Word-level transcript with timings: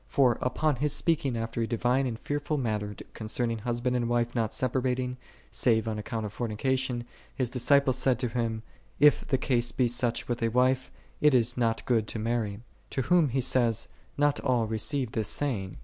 For, 0.07 0.39
upon 0.41 0.77
His 0.77 0.93
speaking 0.93 1.37
after 1.37 1.61
a 1.61 1.67
divine 1.67 2.07
and 2.07 2.17
fearful 2.17 2.57
manner 2.57 2.95
concerning 3.13 3.59
husband 3.59 3.95
and 3.95 4.09
wife 4.09 4.33
not 4.33 4.51
separating, 4.51 5.17
save 5.51 5.87
on 5.87 5.99
account 5.99 6.25
of 6.25 6.35
forni 6.35 6.57
cation, 6.57 7.05
His 7.35 7.51
disciples 7.51 7.99
said 7.99 8.17
to 8.17 8.27
Him," 8.27 8.63
If 9.09 9.27
the 9.27 9.37
case 9.37 9.71
be 9.71 9.87
such 9.87 10.27
with 10.27 10.41
a 10.41 10.49
wife, 10.49 10.91
it 11.21 11.35
is 11.35 11.55
not 11.55 11.85
good 11.85 12.07
to 12.07 12.17
marry."6 12.17 12.61
To 12.95 13.01
whom 13.03 13.29
He 13.29 13.41
saith," 13.41 13.89
Not 14.17 14.39
all 14.39 14.65
re 14.65 14.79
ceive 14.79 15.11
this 15.11 15.27
saying. 15.27 15.77